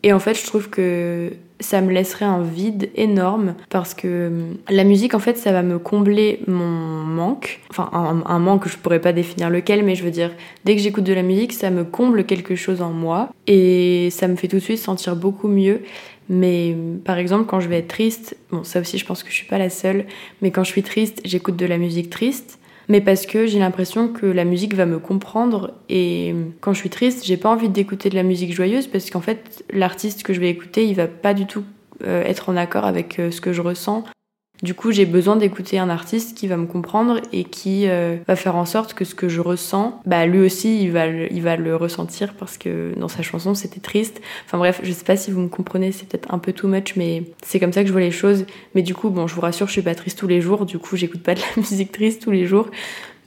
Et 0.03 0.13
en 0.13 0.19
fait, 0.19 0.33
je 0.33 0.45
trouve 0.45 0.69
que 0.69 1.31
ça 1.59 1.81
me 1.81 1.91
laisserait 1.91 2.25
un 2.25 2.41
vide 2.41 2.89
énorme 2.95 3.55
parce 3.69 3.93
que 3.93 4.27
hum, 4.27 4.57
la 4.69 4.83
musique, 4.83 5.13
en 5.13 5.19
fait, 5.19 5.37
ça 5.37 5.51
va 5.51 5.61
me 5.61 5.77
combler 5.77 6.41
mon 6.47 6.65
manque. 6.65 7.59
Enfin, 7.69 7.89
un, 7.93 8.39
manque, 8.39 8.67
je 8.69 8.77
pourrais 8.77 9.01
pas 9.01 9.11
définir 9.11 9.49
lequel, 9.49 9.83
mais 9.83 9.95
je 9.95 10.03
veux 10.03 10.11
dire, 10.11 10.31
dès 10.63 10.75
que 10.75 10.81
j'écoute 10.81 11.03
de 11.03 11.13
la 11.13 11.23
musique, 11.23 11.53
ça 11.53 11.69
me 11.69 11.83
comble 11.83 12.25
quelque 12.25 12.55
chose 12.55 12.81
en 12.81 12.91
moi 12.91 13.29
et 13.47 14.09
ça 14.11 14.27
me 14.27 14.35
fait 14.35 14.47
tout 14.47 14.57
de 14.57 14.61
suite 14.61 14.79
sentir 14.79 15.15
beaucoup 15.15 15.47
mieux. 15.47 15.81
Mais 16.29 16.77
par 17.03 17.17
exemple, 17.17 17.45
quand 17.45 17.59
je 17.59 17.67
vais 17.67 17.79
être 17.79 17.87
triste, 17.87 18.37
bon, 18.51 18.63
ça 18.63 18.79
aussi, 18.79 18.99
je 18.99 19.05
pense 19.05 19.23
que 19.23 19.29
je 19.29 19.35
suis 19.35 19.47
pas 19.47 19.57
la 19.57 19.71
seule, 19.71 20.05
mais 20.41 20.51
quand 20.51 20.63
je 20.63 20.69
suis 20.69 20.83
triste, 20.83 21.21
j'écoute 21.25 21.55
de 21.55 21.65
la 21.65 21.77
musique 21.77 22.09
triste 22.09 22.58
mais 22.89 23.01
parce 23.01 23.27
que 23.27 23.45
j'ai 23.45 23.59
l'impression 23.59 24.07
que 24.09 24.25
la 24.25 24.43
musique 24.43 24.73
va 24.73 24.87
me 24.87 24.97
comprendre 24.97 25.71
et 25.89 26.33
quand 26.59 26.73
je 26.73 26.79
suis 26.79 26.89
triste, 26.89 27.23
j'ai 27.23 27.37
pas 27.37 27.49
envie 27.49 27.69
d'écouter 27.69 28.09
de 28.09 28.15
la 28.15 28.23
musique 28.23 28.51
joyeuse 28.51 28.87
parce 28.87 29.11
qu'en 29.11 29.21
fait, 29.21 29.63
l'artiste 29.71 30.23
que 30.23 30.33
je 30.33 30.39
vais 30.39 30.49
écouter, 30.49 30.85
il 30.85 30.95
va 30.95 31.07
pas 31.07 31.35
du 31.35 31.45
tout 31.45 31.63
euh, 32.03 32.23
être 32.23 32.49
en 32.49 32.57
accord 32.57 32.85
avec 32.85 33.19
euh, 33.19 33.29
ce 33.29 33.41
que 33.41 33.53
je 33.53 33.61
ressens. 33.61 34.03
Du 34.61 34.73
coup, 34.73 34.91
j'ai 34.91 35.05
besoin 35.05 35.37
d'écouter 35.37 35.79
un 35.79 35.89
artiste 35.89 36.37
qui 36.37 36.47
va 36.47 36.57
me 36.57 36.65
comprendre 36.65 37.21
et 37.31 37.45
qui 37.45 37.87
euh, 37.87 38.17
va 38.27 38.35
faire 38.35 38.57
en 38.57 38.65
sorte 38.65 38.93
que 38.93 39.05
ce 39.05 39.15
que 39.15 39.29
je 39.29 39.39
ressens, 39.39 40.01
bah 40.05 40.25
lui 40.25 40.39
aussi, 40.39 40.81
il 40.83 40.91
va, 40.91 41.07
le, 41.07 41.31
il 41.31 41.41
va 41.41 41.55
le 41.55 41.77
ressentir 41.77 42.33
parce 42.33 42.57
que 42.57 42.93
dans 42.97 43.07
sa 43.07 43.21
chanson, 43.21 43.55
c'était 43.55 43.79
triste. 43.79 44.19
Enfin 44.45 44.57
bref, 44.57 44.81
je 44.83 44.91
sais 44.91 45.05
pas 45.05 45.15
si 45.15 45.31
vous 45.31 45.39
me 45.39 45.47
comprenez, 45.47 45.93
c'est 45.93 46.09
peut-être 46.09 46.33
un 46.33 46.39
peu 46.39 46.51
too 46.51 46.67
much, 46.67 46.97
mais 46.97 47.23
c'est 47.41 47.59
comme 47.59 47.71
ça 47.71 47.83
que 47.83 47.87
je 47.87 47.93
vois 47.93 48.01
les 48.01 48.11
choses. 48.11 48.45
Mais 48.75 48.81
du 48.81 48.93
coup, 48.93 49.09
bon, 49.09 49.27
je 49.27 49.35
vous 49.35 49.41
rassure, 49.41 49.67
je 49.67 49.71
suis 49.71 49.81
pas 49.81 49.95
triste 49.95 50.19
tous 50.19 50.27
les 50.27 50.41
jours. 50.41 50.65
Du 50.65 50.77
coup, 50.77 50.97
j'écoute 50.97 51.23
pas 51.23 51.35
de 51.35 51.39
la 51.39 51.47
musique 51.61 51.93
triste 51.93 52.21
tous 52.21 52.31
les 52.31 52.45
jours. 52.45 52.69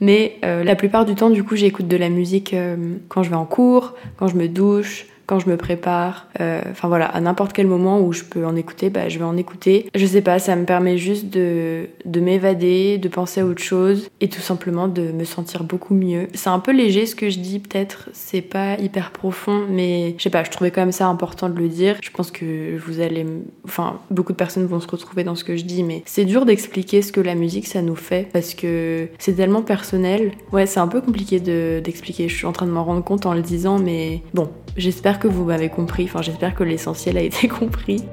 Mais 0.01 0.37
euh, 0.45 0.63
la 0.63 0.75
plupart 0.75 1.05
du 1.05 1.15
temps, 1.15 1.31
du 1.31 1.43
coup, 1.43 1.55
j'écoute 1.55 1.87
de 1.87 1.97
la 1.97 2.09
musique 2.09 2.53
euh, 2.53 2.75
quand 3.07 3.23
je 3.23 3.31
vais 3.31 3.35
en 3.35 3.45
cours, 3.45 3.93
quand 4.17 4.27
je 4.27 4.35
me 4.35 4.47
douche, 4.47 5.07
quand 5.25 5.39
je 5.39 5.49
me 5.49 5.57
prépare. 5.57 6.27
Euh, 6.39 6.61
enfin 6.71 6.87
voilà, 6.87 7.05
à 7.05 7.19
n'importe 7.21 7.53
quel 7.53 7.67
moment 7.67 8.01
où 8.01 8.13
je 8.13 8.23
peux 8.23 8.45
en 8.45 8.55
écouter, 8.55 8.89
bah, 8.89 9.09
je 9.09 9.17
vais 9.19 9.25
en 9.25 9.37
écouter. 9.37 9.89
Je 9.95 10.05
sais 10.05 10.21
pas, 10.21 10.39
ça 10.39 10.55
me 10.55 10.65
permet 10.65 10.97
juste 10.97 11.27
de, 11.27 11.87
de 12.05 12.19
m'évader, 12.19 12.97
de 12.97 13.07
penser 13.07 13.41
à 13.41 13.45
autre 13.45 13.61
chose 13.61 14.09
et 14.21 14.29
tout 14.29 14.41
simplement 14.41 14.87
de 14.87 15.11
me 15.11 15.23
sentir 15.23 15.63
beaucoup 15.63 15.93
mieux. 15.93 16.27
C'est 16.33 16.49
un 16.49 16.59
peu 16.59 16.71
léger 16.71 17.05
ce 17.05 17.15
que 17.15 17.29
je 17.29 17.39
dis, 17.39 17.59
peut-être, 17.59 18.09
c'est 18.13 18.41
pas 18.41 18.77
hyper 18.79 19.11
profond, 19.11 19.65
mais 19.69 20.15
je 20.17 20.23
sais 20.23 20.29
pas, 20.29 20.43
je 20.43 20.51
trouvais 20.51 20.71
quand 20.71 20.81
même 20.81 20.91
ça 20.91 21.07
important 21.07 21.49
de 21.49 21.59
le 21.59 21.67
dire. 21.67 21.97
Je 22.01 22.11
pense 22.11 22.31
que 22.31 22.77
vous 22.77 22.99
allez. 22.99 23.25
Enfin, 23.65 23.99
beaucoup 24.11 24.31
de 24.31 24.37
personnes 24.37 24.65
vont 24.65 24.79
se 24.79 24.87
retrouver 24.87 25.23
dans 25.23 25.35
ce 25.35 25.43
que 25.43 25.55
je 25.55 25.63
dis, 25.63 25.83
mais 25.83 26.03
c'est 26.05 26.25
dur 26.25 26.45
d'expliquer 26.45 27.01
ce 27.01 27.11
que 27.11 27.21
la 27.21 27.35
musique 27.35 27.67
ça 27.67 27.81
nous 27.81 27.95
fait 27.95 28.27
parce 28.31 28.53
que 28.53 29.07
c'est 29.19 29.33
tellement 29.33 29.61
personnel. 29.61 30.31
Ouais, 30.51 30.65
c'est 30.65 30.79
un 30.79 30.87
peu 30.87 31.01
compliqué 31.01 31.39
d'expliquer. 31.39 32.27
je 32.27 32.35
suis 32.35 32.45
en 32.45 32.51
train 32.51 32.65
de 32.65 32.71
m'en 32.71 32.83
rendre 32.83 33.03
compte 33.03 33.25
en 33.25 33.33
le 33.33 33.41
disant, 33.41 33.79
mais 33.79 34.21
bon, 34.33 34.49
j'espère 34.77 35.12
que 35.19 35.27
vous 35.27 35.45
m'avez 35.45 35.69
compris, 35.69 36.05
enfin 36.05 36.21
j'espère 36.21 36.55
que 36.55 36.63
l'essentiel 36.63 37.17
a 37.17 37.21
été 37.21 37.47
compris. 37.59 38.03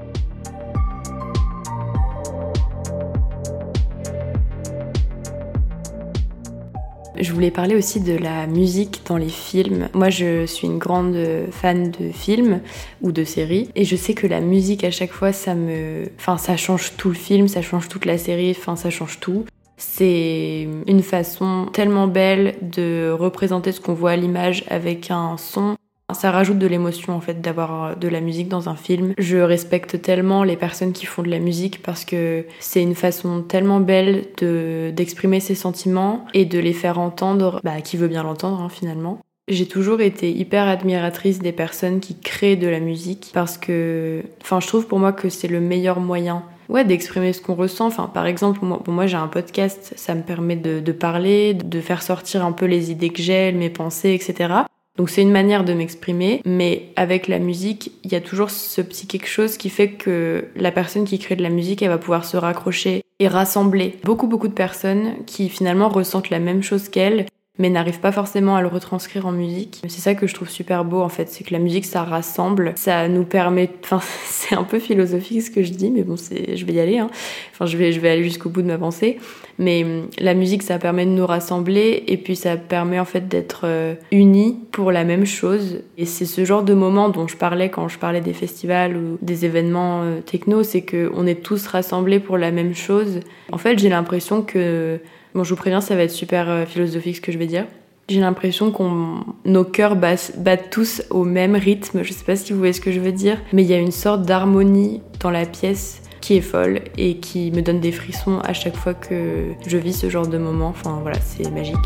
Je 7.20 7.32
voulais 7.34 7.50
parler 7.50 7.76
aussi 7.76 8.00
de 8.00 8.16
la 8.16 8.46
musique 8.46 9.02
dans 9.06 9.18
les 9.18 9.28
films. 9.28 9.88
Moi, 9.92 10.08
je 10.08 10.46
suis 10.46 10.66
une 10.66 10.78
grande 10.78 11.16
fan 11.50 11.90
de 11.90 12.10
films 12.10 12.60
ou 13.02 13.12
de 13.12 13.24
séries, 13.24 13.68
et 13.74 13.84
je 13.84 13.94
sais 13.94 14.14
que 14.14 14.26
la 14.26 14.40
musique 14.40 14.84
à 14.84 14.90
chaque 14.90 15.12
fois, 15.12 15.32
ça 15.32 15.54
me, 15.54 16.10
enfin, 16.16 16.38
ça 16.38 16.56
change 16.56 16.92
tout 16.96 17.08
le 17.08 17.14
film, 17.14 17.46
ça 17.46 17.60
change 17.60 17.88
toute 17.88 18.06
la 18.06 18.16
série, 18.16 18.54
enfin, 18.58 18.74
ça 18.74 18.88
change 18.88 19.20
tout. 19.20 19.44
C'est 19.76 20.66
une 20.86 21.02
façon 21.02 21.66
tellement 21.72 22.06
belle 22.06 22.54
de 22.62 23.10
représenter 23.10 23.72
ce 23.72 23.80
qu'on 23.80 23.94
voit 23.94 24.12
à 24.12 24.16
l'image 24.16 24.64
avec 24.68 25.10
un 25.10 25.36
son 25.36 25.76
ça 26.14 26.30
rajoute 26.30 26.58
de 26.58 26.66
l'émotion 26.66 27.14
en 27.14 27.20
fait 27.20 27.40
d'avoir 27.40 27.84
euh, 27.84 27.94
de 27.94 28.08
la 28.08 28.20
musique 28.20 28.48
dans 28.48 28.68
un 28.68 28.76
film. 28.76 29.14
Je 29.18 29.38
respecte 29.38 30.00
tellement 30.02 30.44
les 30.44 30.56
personnes 30.56 30.92
qui 30.92 31.06
font 31.06 31.22
de 31.22 31.30
la 31.30 31.38
musique 31.38 31.82
parce 31.82 32.04
que 32.04 32.44
c'est 32.60 32.82
une 32.82 32.94
façon 32.94 33.42
tellement 33.42 33.80
belle 33.80 34.26
de 34.38 34.92
d'exprimer 34.94 35.40
ses 35.40 35.54
sentiments 35.54 36.24
et 36.34 36.44
de 36.44 36.58
les 36.58 36.72
faire 36.72 36.98
entendre, 36.98 37.60
bah, 37.64 37.80
qui 37.80 37.96
veut 37.96 38.08
bien 38.08 38.22
l'entendre 38.22 38.60
hein, 38.60 38.68
finalement. 38.68 39.18
J'ai 39.48 39.66
toujours 39.66 40.00
été 40.00 40.30
hyper 40.30 40.68
admiratrice 40.68 41.40
des 41.40 41.52
personnes 41.52 41.98
qui 41.98 42.14
créent 42.18 42.56
de 42.56 42.68
la 42.68 42.78
musique 42.78 43.30
parce 43.34 43.58
que, 43.58 44.22
enfin, 44.42 44.60
je 44.60 44.68
trouve 44.68 44.86
pour 44.86 45.00
moi 45.00 45.12
que 45.12 45.28
c'est 45.28 45.48
le 45.48 45.60
meilleur 45.60 45.98
moyen 45.98 46.44
ouais, 46.70 46.84
d'exprimer 46.84 47.32
ce 47.32 47.42
qu'on 47.42 47.54
ressent. 47.54 47.86
Enfin, 47.86 48.06
par 48.06 48.26
exemple, 48.26 48.60
moi, 48.62 48.80
moi 48.86 49.06
j'ai 49.06 49.16
un 49.16 49.26
podcast, 49.26 49.92
ça 49.96 50.14
me 50.14 50.22
permet 50.22 50.56
de, 50.56 50.80
de, 50.80 50.92
parler, 50.92 51.54
de 51.54 51.80
faire 51.80 52.02
sortir 52.02 52.44
un 52.44 52.52
peu 52.52 52.66
les 52.66 52.90
idées 52.90 53.10
que 53.10 53.20
j'ai, 53.20 53.52
mes 53.52 53.70
pensées, 53.70 54.14
etc. 54.14 54.54
Donc 54.96 55.08
c'est 55.08 55.22
une 55.22 55.30
manière 55.30 55.64
de 55.64 55.72
m'exprimer, 55.72 56.42
mais 56.44 56.92
avec 56.96 57.28
la 57.28 57.38
musique, 57.38 57.92
il 58.04 58.12
y 58.12 58.16
a 58.16 58.20
toujours 58.20 58.50
ce 58.50 58.80
petit 58.80 59.06
quelque 59.06 59.28
chose 59.28 59.56
qui 59.56 59.70
fait 59.70 59.92
que 59.92 60.48
la 60.56 60.72
personne 60.72 61.04
qui 61.04 61.18
crée 61.18 61.36
de 61.36 61.42
la 61.42 61.48
musique, 61.48 61.82
elle 61.82 61.88
va 61.88 61.98
pouvoir 61.98 62.24
se 62.24 62.36
raccrocher 62.36 63.02
et 63.18 63.28
rassembler 63.28 63.98
beaucoup 64.04 64.26
beaucoup 64.26 64.48
de 64.48 64.52
personnes 64.52 65.24
qui 65.26 65.48
finalement 65.48 65.88
ressentent 65.88 66.30
la 66.30 66.38
même 66.38 66.62
chose 66.62 66.88
qu'elle 66.88 67.26
mais 67.60 67.68
n'arrive 67.68 68.00
pas 68.00 68.10
forcément 68.10 68.56
à 68.56 68.62
le 68.62 68.68
retranscrire 68.68 69.26
en 69.26 69.32
musique. 69.32 69.82
C'est 69.86 70.00
ça 70.00 70.14
que 70.14 70.26
je 70.26 70.34
trouve 70.34 70.48
super 70.48 70.82
beau 70.82 71.02
en 71.02 71.10
fait, 71.10 71.28
c'est 71.28 71.44
que 71.44 71.52
la 71.52 71.58
musique 71.58 71.84
ça 71.84 72.02
rassemble, 72.02 72.72
ça 72.74 73.06
nous 73.06 73.24
permet, 73.24 73.68
enfin 73.84 74.00
c'est 74.24 74.56
un 74.56 74.64
peu 74.64 74.78
philosophique 74.78 75.42
ce 75.42 75.50
que 75.50 75.62
je 75.62 75.70
dis, 75.70 75.90
mais 75.90 76.02
bon 76.02 76.16
je 76.16 76.64
vais 76.64 76.72
y 76.72 76.80
aller, 76.80 76.98
hein. 76.98 77.10
enfin 77.52 77.66
je 77.66 77.76
vais, 77.76 77.92
je 77.92 78.00
vais 78.00 78.08
aller 78.08 78.24
jusqu'au 78.24 78.48
bout 78.48 78.62
de 78.62 78.66
ma 78.66 78.78
pensée, 78.78 79.18
mais 79.58 79.84
hum, 79.84 80.08
la 80.18 80.32
musique 80.32 80.62
ça 80.62 80.78
permet 80.78 81.04
de 81.04 81.10
nous 81.10 81.26
rassembler 81.26 82.02
et 82.06 82.16
puis 82.16 82.34
ça 82.34 82.56
permet 82.56 82.98
en 82.98 83.04
fait 83.04 83.28
d'être 83.28 83.62
euh, 83.64 83.94
unis 84.10 84.58
pour 84.72 84.90
la 84.90 85.04
même 85.04 85.26
chose. 85.26 85.82
Et 85.98 86.06
c'est 86.06 86.24
ce 86.24 86.46
genre 86.46 86.62
de 86.62 86.72
moment 86.72 87.10
dont 87.10 87.28
je 87.28 87.36
parlais 87.36 87.68
quand 87.68 87.88
je 87.88 87.98
parlais 87.98 88.22
des 88.22 88.32
festivals 88.32 88.96
ou 88.96 89.18
des 89.20 89.44
événements 89.44 90.00
euh, 90.02 90.20
techno, 90.20 90.62
c'est 90.62 90.80
que 90.80 91.12
on 91.14 91.26
est 91.26 91.42
tous 91.42 91.66
rassemblés 91.66 92.20
pour 92.20 92.38
la 92.38 92.52
même 92.52 92.74
chose. 92.74 93.20
En 93.52 93.58
fait 93.58 93.78
j'ai 93.78 93.90
l'impression 93.90 94.40
que 94.40 94.98
Bon, 95.32 95.44
je 95.44 95.50
vous 95.50 95.56
préviens, 95.56 95.80
ça 95.80 95.94
va 95.94 96.02
être 96.02 96.10
super 96.10 96.50
euh, 96.50 96.66
philosophique 96.66 97.16
ce 97.16 97.20
que 97.20 97.30
je 97.30 97.38
vais 97.38 97.46
dire. 97.46 97.66
J'ai 98.08 98.18
l'impression 98.18 98.72
qu'on 98.72 99.20
nos 99.44 99.62
cœurs 99.62 99.94
battent 99.94 100.70
tous 100.70 101.04
au 101.10 101.22
même 101.22 101.54
rythme. 101.54 102.02
Je 102.02 102.12
sais 102.12 102.24
pas 102.24 102.34
si 102.34 102.52
vous 102.52 102.58
voyez 102.58 102.72
ce 102.72 102.80
que 102.80 102.90
je 102.90 102.98
veux 102.98 103.12
dire, 103.12 103.38
mais 103.52 103.62
il 103.62 103.68
y 103.68 103.74
a 103.74 103.78
une 103.78 103.92
sorte 103.92 104.22
d'harmonie 104.22 105.00
dans 105.20 105.30
la 105.30 105.46
pièce 105.46 106.02
qui 106.20 106.36
est 106.36 106.40
folle 106.40 106.80
et 106.98 107.18
qui 107.18 107.52
me 107.52 107.62
donne 107.62 107.78
des 107.78 107.92
frissons 107.92 108.40
à 108.40 108.52
chaque 108.52 108.74
fois 108.74 108.94
que 108.94 109.52
je 109.64 109.76
vis 109.76 109.92
ce 109.92 110.10
genre 110.10 110.26
de 110.26 110.38
moment. 110.38 110.68
Enfin 110.68 110.98
voilà, 111.02 111.20
c'est 111.20 111.48
magique. 111.52 111.76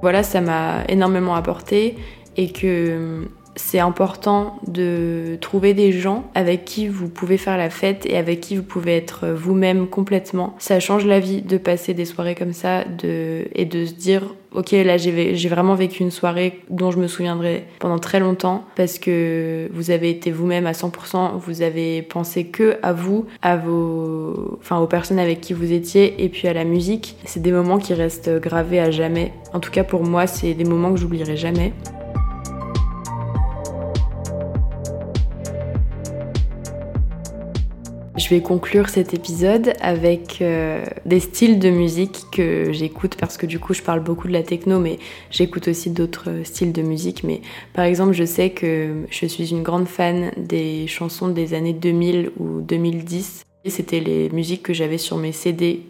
Voilà, 0.00 0.22
ça 0.22 0.40
m'a 0.40 0.84
énormément 0.88 1.34
apporté 1.34 1.96
et 2.38 2.50
que 2.50 3.28
c'est 3.56 3.78
important 3.78 4.58
de 4.66 5.36
trouver 5.40 5.74
des 5.74 5.92
gens 5.92 6.24
avec 6.34 6.64
qui 6.64 6.88
vous 6.88 7.08
pouvez 7.08 7.36
faire 7.36 7.56
la 7.56 7.70
fête 7.70 8.06
et 8.06 8.16
avec 8.16 8.40
qui 8.40 8.56
vous 8.56 8.62
pouvez 8.62 8.96
être 8.96 9.28
vous-même 9.28 9.86
complètement. 9.86 10.54
Ça 10.58 10.80
change 10.80 11.04
la 11.04 11.20
vie 11.20 11.42
de 11.42 11.58
passer 11.58 11.94
des 11.94 12.04
soirées 12.04 12.34
comme 12.34 12.52
ça 12.52 12.84
et 13.02 13.64
de 13.64 13.86
se 13.86 13.92
dire 13.92 14.34
ok 14.54 14.72
là 14.72 14.96
j'ai 14.96 15.48
vraiment 15.48 15.74
vécu 15.74 16.02
une 16.02 16.10
soirée 16.10 16.60
dont 16.68 16.90
je 16.90 16.98
me 16.98 17.06
souviendrai 17.06 17.64
pendant 17.78 17.98
très 17.98 18.20
longtemps 18.20 18.64
parce 18.76 18.98
que 18.98 19.68
vous 19.72 19.90
avez 19.90 20.10
été 20.10 20.30
vous-même 20.30 20.66
à 20.66 20.72
100%, 20.72 21.38
vous 21.38 21.62
avez 21.62 22.02
pensé 22.02 22.44
que 22.44 22.76
à 22.82 22.92
vous, 22.92 23.26
à 23.42 23.56
vos, 23.56 24.58
enfin 24.60 24.78
aux 24.78 24.86
personnes 24.86 25.18
avec 25.18 25.40
qui 25.40 25.52
vous 25.52 25.72
étiez 25.72 26.22
et 26.22 26.28
puis 26.28 26.48
à 26.48 26.52
la 26.52 26.64
musique. 26.64 27.16
C'est 27.24 27.42
des 27.42 27.52
moments 27.52 27.78
qui 27.78 27.94
restent 27.94 28.30
gravés 28.40 28.80
à 28.80 28.90
jamais. 28.90 29.32
En 29.52 29.60
tout 29.60 29.70
cas 29.70 29.84
pour 29.84 30.04
moi 30.04 30.26
c'est 30.26 30.54
des 30.54 30.64
moments 30.64 30.92
que 30.92 30.98
j'oublierai 30.98 31.36
jamais. 31.36 31.72
Je 38.22 38.28
vais 38.28 38.40
conclure 38.40 38.88
cet 38.88 39.14
épisode 39.14 39.72
avec 39.80 40.38
euh, 40.42 40.84
des 41.04 41.18
styles 41.18 41.58
de 41.58 41.70
musique 41.70 42.26
que 42.30 42.70
j'écoute 42.70 43.16
parce 43.18 43.36
que 43.36 43.46
du 43.46 43.58
coup 43.58 43.74
je 43.74 43.82
parle 43.82 43.98
beaucoup 43.98 44.28
de 44.28 44.32
la 44.32 44.44
techno 44.44 44.78
mais 44.78 45.00
j'écoute 45.32 45.66
aussi 45.66 45.90
d'autres 45.90 46.28
styles 46.44 46.70
de 46.70 46.82
musique. 46.82 47.24
Mais 47.24 47.40
par 47.72 47.84
exemple 47.84 48.12
je 48.12 48.22
sais 48.22 48.50
que 48.50 49.06
je 49.10 49.26
suis 49.26 49.50
une 49.50 49.64
grande 49.64 49.88
fan 49.88 50.30
des 50.36 50.86
chansons 50.86 51.28
des 51.28 51.52
années 51.52 51.72
2000 51.72 52.30
ou 52.38 52.60
2010. 52.60 53.42
C'était 53.66 53.98
les 53.98 54.30
musiques 54.30 54.62
que 54.62 54.72
j'avais 54.72 54.98
sur 54.98 55.16
mes 55.16 55.32
CD, 55.32 55.80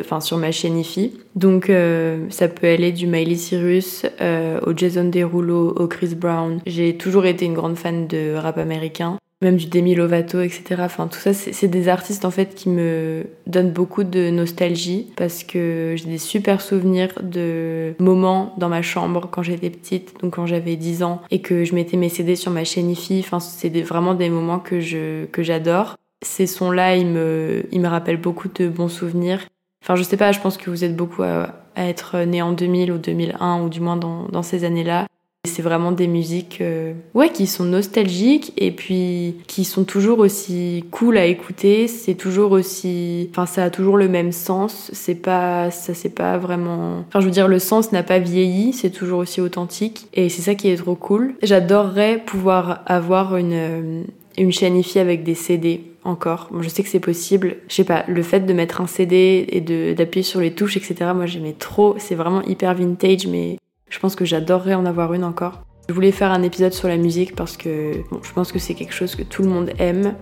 enfin 0.00 0.20
sur 0.20 0.36
ma 0.36 0.52
chaîne 0.52 0.78
IFI. 0.78 1.18
Donc 1.34 1.70
euh, 1.70 2.24
ça 2.30 2.46
peut 2.46 2.68
aller 2.68 2.92
du 2.92 3.08
Miley 3.08 3.34
Cyrus 3.34 4.06
euh, 4.20 4.60
au 4.64 4.76
Jason 4.76 5.08
Derulo, 5.08 5.70
au 5.70 5.88
Chris 5.88 6.14
Brown. 6.14 6.60
J'ai 6.66 6.96
toujours 6.96 7.26
été 7.26 7.46
une 7.46 7.54
grande 7.54 7.76
fan 7.76 8.06
de 8.06 8.34
rap 8.36 8.58
américain 8.58 9.18
même 9.42 9.56
du 9.56 9.66
Demi 9.66 9.94
Lovato, 9.94 10.40
etc. 10.40 10.76
Enfin, 10.80 11.08
tout 11.08 11.18
ça, 11.18 11.32
c'est 11.32 11.68
des 11.68 11.88
artistes 11.88 12.24
en 12.24 12.30
fait 12.30 12.54
qui 12.54 12.68
me 12.68 13.26
donnent 13.46 13.72
beaucoup 13.72 14.04
de 14.04 14.30
nostalgie 14.30 15.12
parce 15.16 15.44
que 15.44 15.94
j'ai 15.96 16.04
des 16.06 16.18
super 16.18 16.60
souvenirs 16.60 17.10
de 17.22 17.94
moments 17.98 18.54
dans 18.58 18.68
ma 18.68 18.82
chambre 18.82 19.28
quand 19.30 19.42
j'étais 19.42 19.70
petite, 19.70 20.20
donc 20.20 20.34
quand 20.34 20.46
j'avais 20.46 20.76
10 20.76 21.02
ans, 21.02 21.22
et 21.30 21.40
que 21.40 21.64
je 21.64 21.74
mettais 21.74 21.96
mes 21.96 22.10
CD 22.10 22.36
sur 22.36 22.52
ma 22.52 22.64
chaîne 22.64 22.90
IFI. 22.90 23.20
Enfin, 23.24 23.40
c'est 23.40 23.70
vraiment 23.82 24.14
des 24.14 24.28
moments 24.28 24.58
que 24.58 24.80
je 24.80 25.24
que 25.26 25.42
j'adore. 25.42 25.96
Ces 26.22 26.46
sons-là, 26.46 26.96
ils 26.96 27.06
me, 27.06 27.62
ils 27.72 27.80
me 27.80 27.88
rappellent 27.88 28.20
beaucoup 28.20 28.48
de 28.48 28.68
bons 28.68 28.88
souvenirs. 28.88 29.46
Enfin, 29.82 29.96
je 29.96 30.02
sais 30.02 30.18
pas, 30.18 30.32
je 30.32 30.40
pense 30.40 30.58
que 30.58 30.68
vous 30.68 30.84
êtes 30.84 30.94
beaucoup 30.94 31.22
à, 31.22 31.54
être 31.76 32.18
né 32.24 32.42
en 32.42 32.52
2000 32.52 32.92
ou 32.92 32.98
2001 32.98 33.62
ou 33.62 33.68
du 33.70 33.80
moins 33.80 33.96
dans, 33.96 34.24
dans 34.28 34.42
ces 34.42 34.64
années-là. 34.64 35.06
C'est 35.48 35.62
vraiment 35.62 35.90
des 35.90 36.06
musiques 36.06 36.58
euh, 36.60 36.92
ouais, 37.14 37.30
qui 37.30 37.46
sont 37.46 37.64
nostalgiques 37.64 38.52
et 38.58 38.70
puis 38.70 39.36
qui 39.46 39.64
sont 39.64 39.84
toujours 39.84 40.18
aussi 40.18 40.84
cool 40.90 41.16
à 41.16 41.24
écouter. 41.24 41.88
C'est 41.88 42.14
toujours 42.14 42.52
aussi. 42.52 43.28
Enfin, 43.30 43.46
ça 43.46 43.64
a 43.64 43.70
toujours 43.70 43.96
le 43.96 44.06
même 44.06 44.32
sens. 44.32 44.90
C'est 44.92 45.14
pas. 45.14 45.70
Ça, 45.70 45.94
c'est 45.94 46.14
pas 46.14 46.36
vraiment. 46.36 47.04
Enfin, 47.08 47.20
je 47.20 47.24
veux 47.24 47.30
dire, 47.30 47.48
le 47.48 47.58
sens 47.58 47.90
n'a 47.90 48.02
pas 48.02 48.18
vieilli. 48.18 48.74
C'est 48.74 48.90
toujours 48.90 49.20
aussi 49.20 49.40
authentique. 49.40 50.08
Et 50.12 50.28
c'est 50.28 50.42
ça 50.42 50.54
qui 50.54 50.68
est 50.68 50.76
trop 50.76 50.94
cool. 50.94 51.34
J'adorerais 51.42 52.22
pouvoir 52.24 52.82
avoir 52.84 53.36
une, 53.36 53.54
euh, 53.54 54.02
une 54.36 54.52
chaîne 54.52 54.76
IFI 54.76 54.98
avec 54.98 55.24
des 55.24 55.34
CD 55.34 55.84
encore. 56.04 56.50
je 56.60 56.68
sais 56.68 56.82
que 56.82 56.88
c'est 56.90 57.00
possible. 57.00 57.56
Je 57.68 57.76
sais 57.76 57.84
pas, 57.84 58.04
le 58.08 58.22
fait 58.22 58.40
de 58.40 58.52
mettre 58.52 58.82
un 58.82 58.86
CD 58.86 59.46
et 59.48 59.94
d'appuyer 59.94 60.22
sur 60.22 60.40
les 60.40 60.52
touches, 60.52 60.76
etc. 60.76 61.12
Moi, 61.14 61.24
j'aimais 61.24 61.56
trop. 61.58 61.94
C'est 61.98 62.14
vraiment 62.14 62.42
hyper 62.42 62.74
vintage, 62.74 63.26
mais 63.26 63.56
je 63.90 63.98
pense 63.98 64.16
que 64.16 64.24
j'adorerais 64.24 64.74
en 64.74 64.86
avoir 64.86 65.12
une 65.12 65.24
encore. 65.24 65.64
Je 65.88 65.94
voulais 65.94 66.12
faire 66.12 66.30
un 66.30 66.42
épisode 66.42 66.72
sur 66.72 66.88
la 66.88 66.96
musique 66.96 67.34
parce 67.34 67.56
que 67.56 67.92
je 68.22 68.32
pense 68.32 68.52
que 68.52 68.58
c'est 68.58 68.74
quelque 68.74 68.94
chose 68.94 69.16
que 69.16 69.22
tout 69.22 69.42
le 69.42 69.48
monde 69.48 69.70
aime. 69.78 70.14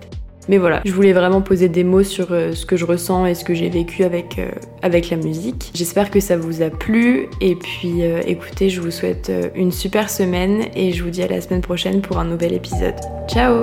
Mais 0.47 0.57
voilà, 0.57 0.81
je 0.83 0.91
voulais 0.91 1.13
vraiment 1.13 1.41
poser 1.41 1.69
des 1.69 1.83
mots 1.83 2.01
sur 2.01 2.31
euh, 2.31 2.53
ce 2.53 2.65
que 2.65 2.75
je 2.75 2.83
ressens 2.83 3.27
et 3.27 3.35
ce 3.35 3.43
que 3.43 3.53
j'ai 3.53 3.69
vécu 3.69 4.03
avec, 4.03 4.39
euh, 4.39 4.49
avec 4.81 5.11
la 5.11 5.17
musique. 5.17 5.69
J'espère 5.75 6.09
que 6.09 6.19
ça 6.19 6.37
vous 6.37 6.63
a 6.63 6.71
plu 6.71 7.27
et 7.39 7.55
puis 7.55 8.03
euh, 8.03 8.21
écoutez, 8.25 8.71
je 8.71 8.81
vous 8.81 8.89
souhaite 8.89 9.31
une 9.53 9.71
super 9.71 10.09
semaine 10.09 10.65
et 10.73 10.91
je 10.91 11.03
vous 11.03 11.11
dis 11.11 11.21
à 11.21 11.27
la 11.27 11.39
semaine 11.39 11.61
prochaine 11.61 12.01
pour 12.01 12.17
un 12.17 12.25
nouvel 12.25 12.53
épisode. 12.53 12.95
Ciao 13.27 13.59